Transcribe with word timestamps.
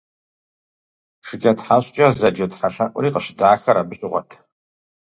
ШыкӀэтхьэщӀкӀэ 1.27 2.07
зэджэ 2.17 2.45
тхьэлъэӀури 2.51 3.09
къыщыдахыр 3.13 3.77
абы 3.81 3.93
щыгъуэт. 3.97 4.29